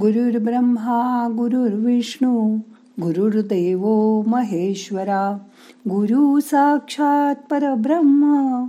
गुरुर्ब्रह्मा 0.00 1.28
गुरुर्विष्णू 1.36 2.56
गुरुर्देव 3.02 3.80
महेश्वरा. 4.26 5.38
गुरु 5.88 6.40
साक्षात 6.40 7.34
परब्रह्म 7.50 8.64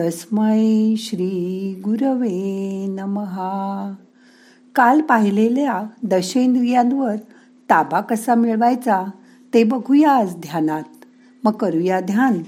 तस्मै 0.00 0.94
श्री 0.98 1.74
गुरवे 1.84 2.86
नमहा. 2.88 3.94
काल 4.74 5.00
पाहिलेल्या 5.00 5.82
दशेंद्रियांवर 6.02 7.16
ताबा 7.70 8.00
कसा 8.00 8.34
मिळवायचा 8.34 9.10
ते 9.54 9.64
बघूया 9.64 10.10
आज 10.10 10.36
ध्यानात. 10.36 11.04
मग 11.44 11.52
करूया 11.52 12.00
ध्यान. 12.00 12.38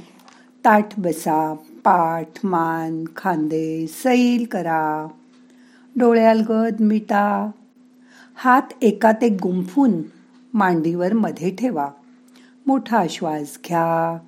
ताठ 0.64 1.00
बसा 1.00 1.54
पाठ 1.54 2.28
मान 2.44 3.04
खांदे 3.16 3.86
सैल 3.86 4.46
करा. 4.50 5.08
डोळ्यालगद 5.96 6.80
मिटा. 6.80 7.50
हात 8.40 8.62
एकात 8.82 9.24
एक 9.24 9.36
गुंफून 9.42 10.02
मांडीवर 10.54 11.12
मध्ये 11.12 11.50
ठेवा. 11.50 11.90
मोठा 12.66 13.04
श्वास 13.10 13.58
घ्या. 13.68 14.18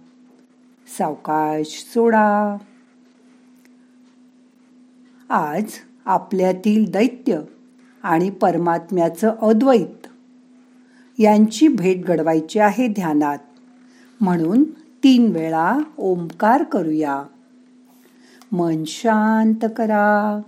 सावकाश 0.99 1.87
सोडा. 1.95 2.57
आज 5.31 5.65
आपल्यातील 6.05 6.91
दैत्य 6.91 7.41
आणि 8.03 8.31
परमात्म्याचं 8.31 9.35
अद्वैत 9.43 10.07
यांची 11.19 11.69
भेट 11.69 12.05
घडवायची 12.05 12.59
आहे 12.59 12.89
ध्यानात. 12.89 13.39
म्हणून 14.21 14.65
तीन 15.05 15.33
वेळा 15.33 15.79
ओंकार 15.99 16.63
करूया. 16.63 17.23
मन 18.53 18.85
शांत 18.87 19.65
करा. 19.77 20.41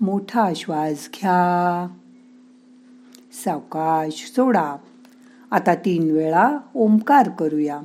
मोठा 0.00 0.52
श्वास 0.56 1.08
घ्या. 1.14 1.86
सावकाश 3.44 4.32
सोडा. 4.36 4.76
आता 5.50 5.74
तीन 5.74 6.10
वेळा 6.10 6.58
ओंकार 6.74 7.30
करूया. 7.30 7.80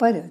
परत. 0.00 0.22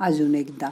अजून 0.00 0.34
एकदा. 0.34 0.68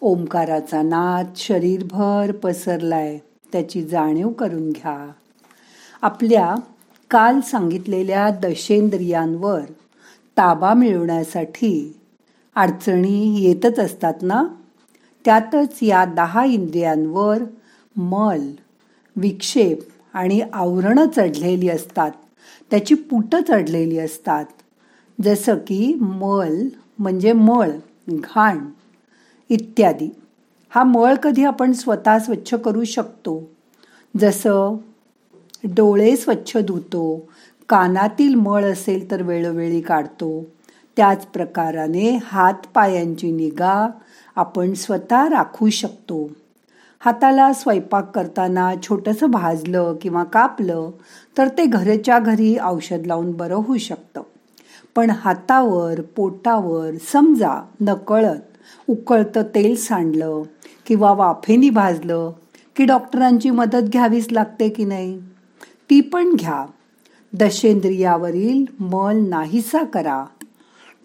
ओंकाराचा 0.00 0.82
नाद 0.82 1.26
शरीरभर 1.36 2.32
पसरलाय. 2.32 3.18
त्याची 3.52 3.82
जाणीव 3.82 4.28
करून 4.28 4.70
घ्या. 4.70 5.12
आपल्या 6.02 6.54
काल 7.10 7.40
सांगितलेल्या 7.40 8.30
दशेंद्रियांवर 8.30 9.60
ताबा 10.38 10.74
मिळवण्यासाठी 10.74 12.00
अडचणी 12.54 13.42
येतच 13.42 13.78
असतात 13.78 14.14
ना? 14.22 14.44
त्यातच 15.24 15.78
या 15.82 16.04
दहा 16.04 16.44
इंद्रियांवर 16.44 17.38
मल 17.96 18.50
विक्षेप 19.16 19.78
आणि 20.14 20.40
आवरणं 20.52 21.06
चढलेली 21.16 21.68
असतात. 21.68 22.10
त्याची 22.70 22.94
पुटं 22.94 23.40
चढलेली 23.48 23.98
असतात. 23.98 24.44
जसं 25.22 25.54
की 25.54 25.94
मल 26.00 26.68
म्हणजे 26.98 27.32
मळ 27.32 27.70
घाण 28.10 28.58
इत्यादी. 29.48 30.08
हा 30.68 30.84
मळ 30.84 31.14
कधी 31.14 31.44
आपण 31.44 31.72
स्वतः 31.72 32.18
स्वच्छ 32.18 32.54
करू 32.54 32.84
शकतो? 32.84 33.50
जसं 34.20 34.76
डोळे 35.64 36.16
स्वच्छ 36.16 36.56
धुतो 36.56 37.28
कानातील 37.68 38.34
मळ 38.34 38.64
असेल 38.64 39.10
तर 39.10 39.22
वेळोवेळी 39.22 39.80
काढतो. 39.80 40.44
त्याच 40.96 41.26
प्रकाराने 41.26 42.18
हातपायांची 42.24 43.32
निगा 43.32 43.88
आपण 44.36 44.74
स्वतः 44.74 45.28
राखू 45.28 45.68
शकतो. 45.68 46.30
हाताला 47.00 47.52
स्वयंपाक 47.52 48.10
करताना 48.14 48.72
छोटंसं 48.82 49.30
भाजलं 49.30 49.96
किंवा 50.02 50.24
कापलं 50.24 50.90
तर 51.38 51.48
ते 51.48 51.66
घरच्या 51.66 52.18
घरी 52.18 52.56
औषध 52.62 53.06
लावून 53.06 53.32
बरं 53.32 53.54
होऊ 53.54 53.76
शकतं. 53.76 54.22
पण 54.94 55.10
हातावर 55.10 56.00
पोटावर 56.00 56.90
समजा 57.12 57.62
नकळत 57.80 58.58
उकळतं 58.88 59.42
तेल 59.42 59.76
सांडलं 59.76 60.42
किंवा 60.86 61.12
वाफेनी 61.12 61.70
भाजलं 61.70 62.30
की 62.76 62.84
डॉक्टरांची 62.84 63.50
मदत 63.50 63.82
घ्यावीच 63.82 64.32
लागते 64.32 64.68
की 64.68 64.84
नाही? 64.84 65.20
ती 65.90 66.00
पण 66.00 66.34
घ्या. 66.34 66.66
दशेंद्रियावरील 67.40 68.64
मल 68.80 69.16
नाहीसा 69.28 69.84
करा. 69.84 70.24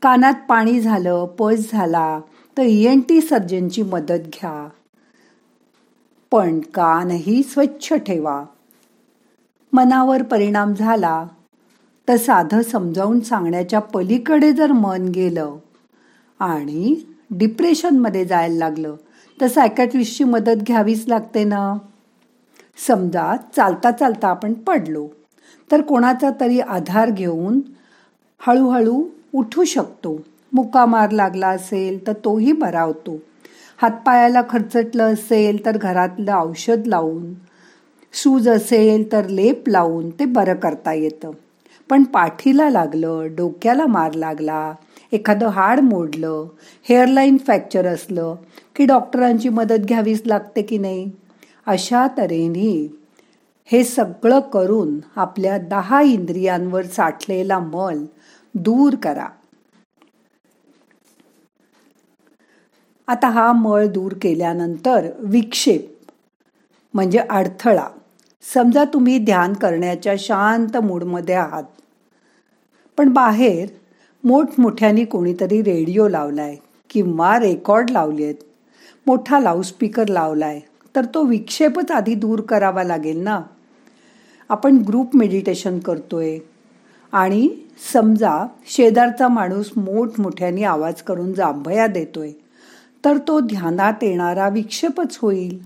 कानात 0.01 0.33
पाणी 0.49 0.79
झालं 0.79 1.25
पस 1.25 1.71
झाला 1.71 2.19
तर 2.57 2.61
एन 2.61 2.99
टी 2.99 3.21
सर्जनची 3.21 3.81
मदत 3.81 4.27
घ्या. 4.33 4.69
पण 6.31 6.59
कानही 6.59 7.43
स्वच्छ 7.43 7.93
ठेवा. 7.93 8.45
मनावर 9.73 10.23
परिणाम 10.23 10.73
झाला 10.73 11.27
तर 12.07 12.15
साधं 12.15 12.61
समजावून 12.61 13.19
सांगण्याच्या 13.19 13.79
पलीकडे 13.79 14.51
जर 14.51 14.71
मन 14.71 15.07
गेलं 15.07 15.55
आणि 16.39 16.95
डिप्रेशनमध्ये 17.31 18.25
जायला 18.25 18.55
लागलं 18.55 18.95
तर 19.41 19.47
सायकॅट्रिस्टची 19.47 20.23
मदत 20.23 20.63
घ्यावीच 20.67 21.07
लागते 21.07 21.43
ना? 21.43 21.77
समजा 22.87 23.35
चालता 23.55 23.91
चालता 23.91 24.27
आपण 24.27 24.53
पडलो. 24.53 25.07
तर 25.71 25.81
कोणाचा 25.81 26.29
तरी 26.39 26.59
आधार 26.59 27.09
घेऊन 27.09 27.59
हळूहळू 28.41 29.01
उठू 29.33 29.63
शकतो. 29.63 30.19
मुका 30.53 30.85
मार 30.85 31.11
लागला 31.11 31.47
असेल 31.47 32.05
तर 32.07 32.13
तोही 32.25 32.51
बरा 32.51 32.81
होतो 32.81 33.17
हातपायाला 33.81 34.41
खरचटलं 34.49 35.13
असेल 35.13 35.65
तर 35.65 35.77
घरातलं 35.77 36.33
औषध 36.33 36.87
लावून 36.87 37.33
सूज 38.13 38.49
असेल 38.49 39.11
तर 39.11 39.27
लेप 39.29 39.69
लावून 39.69 40.09
ते 40.09 40.25
बरं 40.25 40.55
करता 40.55 40.93
येतं. 40.93 41.31
पण 41.89 42.03
पाठीला 42.03 42.69
लागलं 42.69 43.35
डोक्याला 43.37 43.85
मार 43.85 44.13
लागला 44.13 44.73
एखादं 45.11 45.47
हाड 45.47 45.79
मोडलं 45.79 46.45
हेअरलाईन 46.89 47.37
फ्रॅक्चर 47.37 47.87
असलं 47.87 48.35
की 48.75 48.85
डॉक्टरांची 48.85 49.49
मदत 49.49 49.85
घ्यावीच 49.85 50.21
लागते 50.25 50.61
की 50.61 50.77
नाही? 50.77 51.09
अशा 51.65 52.07
तऱ्हेने 52.17 52.98
हे 53.69 53.83
सगळं 53.83 54.39
करून 54.53 54.99
आपल्या 55.15 55.57
दहा 55.69 56.01
इंद्रियांवर 56.01 56.85
साठलेला 56.85 57.59
मल 57.59 58.03
दूर 58.55 58.95
करा. 59.03 59.27
आता 63.07 63.27
हा 63.27 63.51
मळ 63.51 63.85
दूर 63.87 64.13
केल्यानंतर 64.21 65.09
विक्षेप 65.19 65.87
म्हणजे 66.93 67.19
अडथळा. 67.19 67.87
समजा 68.43 68.83
तुम्ही 68.83 69.17
ध्यान 69.19 69.53
करण्याच्या 69.53 70.13
शांत 70.19 70.77
मूडमध्ये 70.77 71.35
आहात 71.35 71.63
पण 72.97 73.09
बाहेर 73.13 73.67
मोठमोठ्याने 74.23 75.05
कोणीतरी 75.05 75.61
रेडिओ 75.63 76.07
लावलाय 76.07 76.55
किंवा 76.89 77.37
रेकॉर्ड 77.39 77.89
लावले 77.91 78.23
आहेत 78.23 78.43
मोठा 79.07 79.39
लाऊडस्पीकर 79.39 80.07
लावलाय 80.07 80.59
तर 80.95 81.05
तो 81.05 81.23
विक्षेपच 81.23 81.91
आधी 81.91 82.15
दूर 82.15 82.41
करावा 82.41 82.83
लागेल 82.83 83.23
ना? 83.23 83.39
आपण 84.49 84.77
ग्रुप 84.77 85.15
मेडिटेशन 85.15 85.79
करतोय. 85.79 86.37
आणि 87.11 87.49
समजा 87.93 88.45
शेजारचा 88.65 89.27
माणूस 89.27 89.71
मोठमोठ्याने 89.77 90.63
आवाज 90.63 91.01
करून 91.01 91.33
जांभया 91.33 91.87
देतोय 91.87 92.31
तर 93.05 93.17
तो 93.17 93.39
ध्यानात 93.39 93.93
येणारा 94.01 94.49
विक्षेपच 94.49 95.17
होईल. 95.21 95.59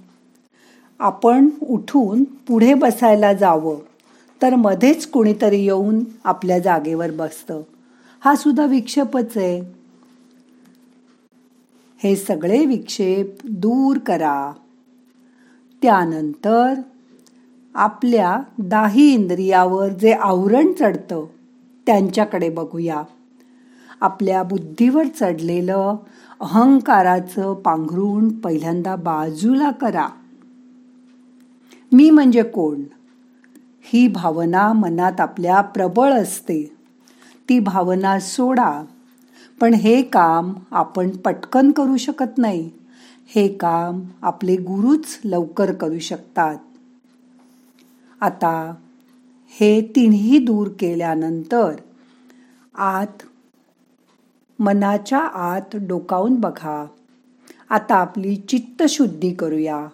आपण 1.00 1.50
उठून 1.62 2.24
पुढे 2.24 2.74
बसायला 2.74 3.34
जावं 3.34 3.76
तर 4.42 4.56
मध्येच 4.56 5.08
कुणीतरी 5.08 5.64
येऊन 5.64 6.04
आपल्या 6.24 6.60
जागेवर 6.60 7.12
बसतं. 7.12 7.62
हा 8.20 8.36
सुद्धा 8.36 8.66
विक्षेपच 8.66 9.38
आहे. 9.38 9.60
हे 11.98 12.16
सगळे 12.16 12.66
विक्षेप 12.66 13.36
दूर 13.44 13.98
करा. 13.98 14.54
त्यानंतर 15.82 16.74
आपल्या 17.76 18.40
दाही 18.58 19.14
इंद्रियावर 19.14 19.88
जे 19.90 20.12
आवरण 20.12 20.72
चढतं 20.80 21.26
त्यांच्याकडे 21.86 22.50
बघूया. 22.50 23.04
आपल्या 24.02 24.44
बुद्धीवर 24.44 25.04
चढलेलं 25.20 25.96
अहंकाराचं 26.40 27.54
पांघरून 27.54 28.40
पहिल्यांदा 28.40 28.96
बाजूला 28.96 29.72
करा. 29.72 30.08
मी 31.92 32.10
म्हणजे 32.10 32.44
कोण? 32.44 32.82
ही 33.84 34.08
भावना 34.08 34.74
मनात 34.74 35.22
आपल्या 35.22 35.62
प्रबळ 35.62 36.14
असते. 36.14 36.76
ती 37.50 37.60
भावना 37.60 38.20
सोडा. 38.20 38.86
पण 39.62 39.74
हे 39.74 40.02
काम 40.02 40.54
आपण 40.72 41.10
पटकन 41.10 41.72
करू 41.72 41.98
शकत 41.98 42.38
नाही. 42.38 42.70
हे 43.36 43.48
काम 43.48 44.00
आपले 44.22 44.56
गुरुच 44.56 45.20
लवकर 45.26 45.74
करू 45.74 46.00
शकतात. 46.00 46.56
आता 48.24 48.74
हे 49.60 49.82
तिन्ही 49.96 50.40
दूर 50.40 50.68
केल्यानंतर 50.80 51.72
आत 52.76 53.24
मनाच्या 54.60 55.20
आत 55.20 55.76
डोकावून 55.76 56.36
बघा. 56.36 56.86
आता 57.70 57.96
आपली 57.96 58.36
चित्तशुद्धी 58.36 59.34
करूया. 59.34 59.88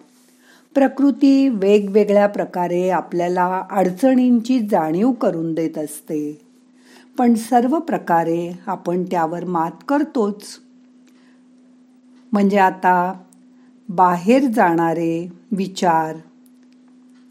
प्रकृती 0.74 1.48
वेगवेगळ्या 1.48 2.26
प्रकारे 2.26 2.90
आपल्याला 2.90 3.62
अडचणींची 3.70 4.60
जाणीव 4.60 5.12
करून 5.12 5.54
देत 5.54 5.78
असते. 5.78 6.40
पण 7.18 7.34
सर्व 7.34 7.78
प्रकारे 7.78 8.58
आपण 8.66 9.02
त्यावर 9.02 9.44
मात 9.44 9.70
करतोच. 9.88 10.42
म्हणजे 12.32 12.58
आता 12.58 13.12
बाहेर 13.88 14.44
जाणारे 14.44 15.32
विचार 15.52 16.16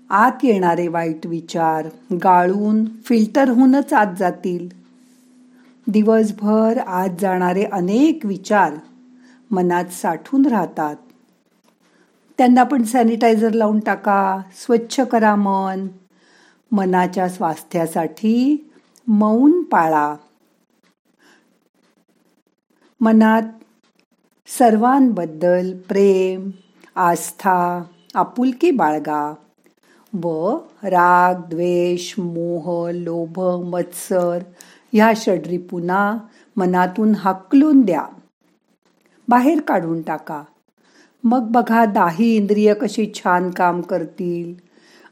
आत 0.09 0.31
येणारे 0.44 0.88
वाईट 0.88 1.25
विचार 1.25 1.89
गाळून 2.23 2.85
फिल्टर 2.85 3.50
होऊनच 3.50 3.94
आत 3.94 4.15
जातील. 4.19 4.69
दिवसभर 5.88 6.77
आत 6.77 7.09
जाणारे 7.19 7.63
अनेक 7.63 8.25
विचार 8.25 8.73
मनात 9.51 9.85
साठून 9.85 10.45
राहतात. 10.45 10.95
त्यांना 12.38 12.63
पण 12.63 12.83
सॅनिटायझर 12.83 13.51
लावून 13.51 13.79
टाका 13.79 14.41
स्वच्छ 14.51 15.00
करा 15.00 15.35
मन. 15.35 15.88
मनाच्या 16.71 17.29
स्वास्थ्यासाठी 17.29 18.71
मौन 19.07 19.63
पाळा. 19.63 20.15
मनात 23.01 23.44
सर्वांबद्दल 24.47 25.77
प्रेम 25.77 26.50
आस्था 26.95 27.83
आपुलकी 28.15 28.71
बाळगा. 28.71 29.33
व 30.13 30.57
राग 30.83 31.50
द्वेष 31.50 32.15
मोह 32.17 32.91
लोभ 32.91 33.39
मत्सर 33.69 34.39
ह्या 34.94 35.11
षड्रिपुना 35.15 36.17
मनातून 36.56 37.15
हाकलून 37.15 37.81
द्या. 37.81 38.06
बाहेर 39.27 39.61
काढून 39.61 40.01
टाका. 40.01 40.44
मग 41.23 41.51
बघा 41.51 41.85
दाही 41.85 42.35
इंद्रिय 42.35 42.73
कशी 42.73 43.11
छान 43.15 43.50
काम 43.50 43.81
करतील 43.81 44.53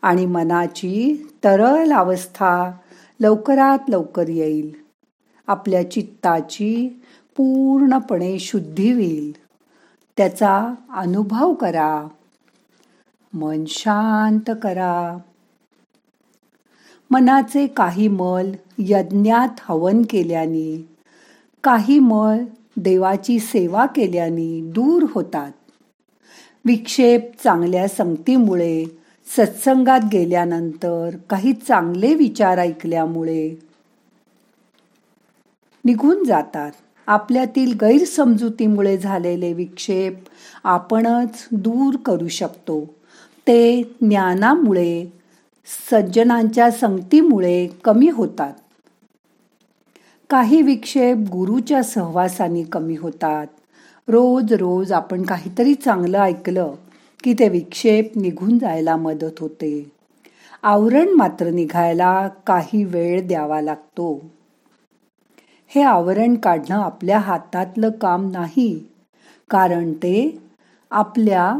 आणि 0.01 0.25
मनाची 0.25 1.27
तरल 1.43 1.91
अवस्था 1.91 2.71
लवकरात 3.19 3.79
लवकर 3.89 4.29
येईल. 4.29 4.73
आपल्या 5.47 5.91
चित्ताची 5.91 7.01
पूर्णपणे 7.37 8.39
शुद्धी 8.39 8.91
होईल. 8.91 9.31
त्याचा 10.17 10.73
अनुभव 10.93 11.53
करा. 11.53 12.07
मन 13.37 13.63
शांत 13.67 14.55
करा. 14.63 15.17
मनाचे 17.11 17.67
काही 17.67 18.07
मल 18.07 18.51
यज्ञात 18.77 19.49
हवन 19.59 20.01
केल्याने 20.09 20.89
काही 21.63 21.99
मल 21.99 22.45
देवाची 22.77 23.39
सेवा 23.39 23.85
केल्याने 23.85 24.61
दूर 24.61 25.05
होतात. 25.09 25.51
विक्षेप 26.65 27.43
चांगल्या 27.43 27.87
संगतीमुळे 27.87 28.85
सत्संगात 29.37 29.99
गेल्यानंतर 30.11 31.09
काही 31.29 31.53
चांगले 31.53 32.13
विचार 32.15 32.57
ऐकल्यामुळे 32.57 33.59
निघून 35.85 36.23
जातात. 36.23 36.71
आपल्यातील 37.07 37.73
गैरसमजुतीमुळे 37.81 38.97
झालेले 38.97 39.53
विक्षेप 39.53 40.19
आपणच 40.63 41.47
दूर 41.51 41.97
करू 41.97 42.27
शकतो. 42.27 42.96
ते 43.47 43.83
ज्ञानामुळे 44.01 45.05
सज्जनांच्या 45.91 46.71
संगतीमुळे 46.71 47.67
कमी 47.83 48.09
होतात. 48.09 48.53
काही 50.29 50.61
विक्षेप 50.61 51.17
गुरुच्या 51.17 51.83
सहवासाने 51.83 52.63
कमी 52.63 52.95
होतात. 52.95 53.47
रोज 54.07 54.53
रोज 54.53 54.91
आपण 54.91 55.23
काहीतरी 55.23 55.73
चांगलं 55.73 56.19
ऐकलं 56.19 56.75
की 57.23 57.33
ते 57.33 57.49
विक्षेप 57.49 58.11
निघून 58.15 58.57
जायला 58.59 58.95
मदत 58.95 59.39
होते. 59.39 59.91
आवरण 60.63 61.09
मात्र 61.09 61.49
निघायला 61.49 62.27
काही 62.27 62.83
वेळ 62.83 63.27
द्यावा 63.27 63.61
लागतो. 63.61 64.21
हे 65.67 65.81
आवरण 65.81 66.35
काढणं 66.35 66.75
आपल्या 66.75 67.19
हातातलं 67.19 67.89
काम 67.89 68.31
नाही 68.31 68.83
कारण 69.49 69.93
ते 69.93 70.37
आपल्या 70.91 71.59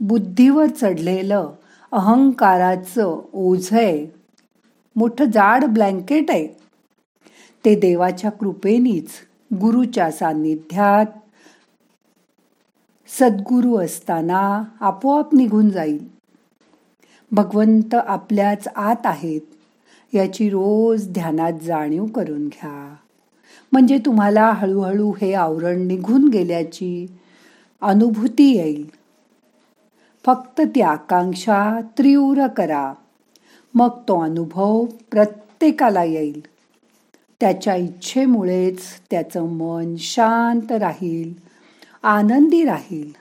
बुद्धीवर 0.00 0.66
चढलेलं 0.66 1.50
अहंकाराचं 1.92 3.20
ओझ 3.32 3.68
आहे 3.72 4.06
मोठं 4.96 5.24
जाड 5.24 5.64
ब्लँकेट 5.64 6.30
आहे. 6.30 6.46
ते 7.64 7.74
देवाच्या 7.74 8.30
कृपेनीच 8.30 9.08
गुरुच्या 9.54 10.10
सान्निध्यात. 10.10 11.06
सद्गुरू 13.08 13.76
असताना 13.76 14.62
आपोआप 14.80 15.34
निघून 15.34 15.70
जाईल. 15.70 16.08
भगवंत 17.32 17.94
आपल्याच 17.94 18.68
आत 18.76 19.06
आहेत. 19.06 19.40
याची 20.14 20.48
रोज 20.50 21.08
ध्यानात 21.08 21.52
जाणीव 21.62 22.06
करून 22.06 22.48
घ्या. 22.48 22.94
म्हणजे 23.72 23.98
तुम्हाला 23.98 24.50
हळूहळू 24.50 25.12
हे 25.20 25.34
आवरण 25.34 25.86
निघून 25.86 26.28
गेल्याची 26.28 27.06
अनुभूती 27.80 28.56
येईल. 28.56 28.90
फक्त 30.26 30.60
ती 30.60 30.80
आकांक्षा 30.80 31.80
तीव्र 31.80 32.46
करा. 32.46 32.92
मग 33.74 33.88
तो 33.88 34.22
अनुभव 34.22 34.84
प्रत्येकाला 34.84 36.04
येईल. 36.04 36.40
त्याच्या 37.40 37.76
इच्छेमुळेच 37.76 38.80
त्याचं 39.10 39.42
मन 39.42 39.94
शांत 39.98 40.72
राहील 40.72 41.34
आनंदी 42.02 42.64
राहील. 42.64 43.12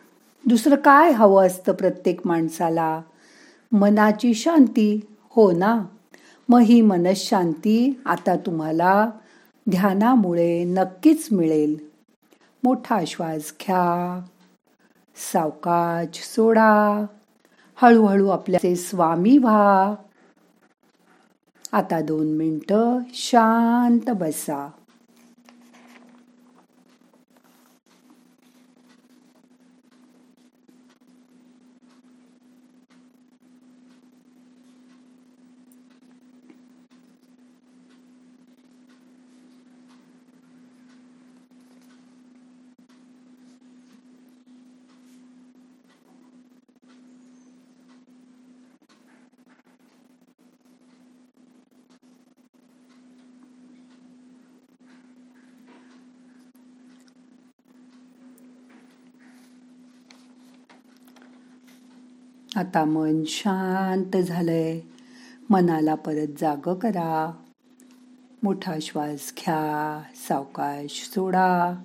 दुसरं 0.48 0.76
काय 0.76 1.12
हवं 1.12 1.46
असतं 1.46 1.74
प्रत्येक 1.74 2.28
माणसाला? 2.28 3.02
मनाची 3.72 4.34
शांती 4.34 5.00
हो 5.30 5.52
ना? 5.52 5.82
मग 6.50 6.60
ही 6.60 6.82
मनशांती 6.82 8.02
आता 8.06 8.36
तुम्हाला 8.36 9.10
ध्यानामुळे 9.72 10.64
नक्कीच 10.64 11.28
मिळेल. 11.32 11.78
मोठा 12.64 13.00
श्वास 13.08 13.54
घ्या. 13.62 14.22
सावकाश 15.16 16.24
सोडा. 16.36 17.06
हळूहळू 17.76 18.30
आपल्याचे 18.30 18.76
स्वामी 18.76 19.38
व्हा. 19.38 19.96
आता 21.72 22.02
दोन 22.02 22.28
मिनटं 22.28 23.00
शांत 23.14 24.10
बसा. 24.10 24.70
आता 62.56 62.86
मन 62.86 63.24
शांत 63.26 64.18
झालंय. 64.18 64.82
मनाला 65.50 65.96
परत 65.96 66.28
जाग 66.42 66.74
करा. 66.74 67.34
मोठा 68.44 68.74
श्वास 68.82 69.34
घ्या 69.38 70.02
सावकाश 70.28 71.12
सोडा. 71.16 71.76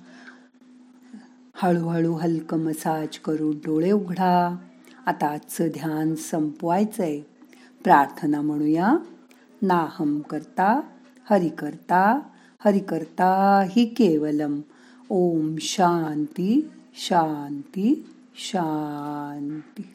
हळूहळू 1.54 2.14
हलकं 2.14 2.58
मसाज 2.58 3.18
करून 3.18 3.56
डोळे 3.56 3.90
उघडा. 3.90 4.56
आता 5.06 5.26
आजचं 5.26 5.66
ध्यान 5.66 6.14
संपवायचंय. 6.14 7.20
प्रार्थना 7.84 8.40
म्हणूया. 8.40 8.96
नाहम 9.62 10.20
करता 10.20 10.80
हरि 11.30 11.48
करता 11.48 12.20
हरि 12.64 12.78
करता 12.78 13.62
ही 13.70 13.84
केवलम. 13.84 14.60
ओम 15.10 15.56
शांती 15.60 16.70
शांती 16.94 18.08
शांती. 18.34 19.94